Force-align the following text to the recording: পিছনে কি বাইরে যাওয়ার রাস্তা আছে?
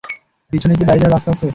পিছনে 0.51 0.73
কি 0.75 0.83
বাইরে 0.85 1.01
যাওয়ার 1.01 1.15
রাস্তা 1.15 1.31
আছে? 1.33 1.47